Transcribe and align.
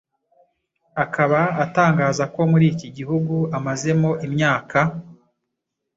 akaba 1.03 1.41
atangaza 1.63 2.23
ko 2.33 2.41
muri 2.51 2.65
iki 2.73 2.87
gihugu 2.97 3.35
amazemo 3.57 4.09
imyaka 4.27 4.79